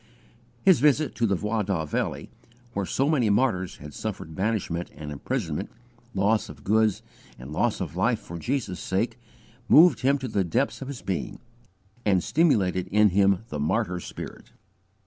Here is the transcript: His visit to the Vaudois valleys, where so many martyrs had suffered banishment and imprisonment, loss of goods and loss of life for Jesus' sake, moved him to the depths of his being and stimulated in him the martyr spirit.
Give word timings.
His 0.63 0.79
visit 0.79 1.13
to 1.13 1.27
the 1.27 1.35
Vaudois 1.35 1.85
valleys, 1.85 2.29
where 2.73 2.87
so 2.87 3.07
many 3.07 3.29
martyrs 3.29 3.77
had 3.77 3.93
suffered 3.93 4.33
banishment 4.33 4.89
and 4.95 5.11
imprisonment, 5.11 5.69
loss 6.15 6.49
of 6.49 6.63
goods 6.63 7.03
and 7.37 7.53
loss 7.53 7.79
of 7.79 7.95
life 7.95 8.19
for 8.19 8.39
Jesus' 8.39 8.79
sake, 8.79 9.19
moved 9.69 9.99
him 9.99 10.17
to 10.17 10.27
the 10.27 10.43
depths 10.43 10.81
of 10.81 10.87
his 10.87 11.03
being 11.03 11.37
and 12.03 12.23
stimulated 12.23 12.87
in 12.87 13.09
him 13.09 13.43
the 13.49 13.59
martyr 13.59 13.99
spirit. 13.99 14.53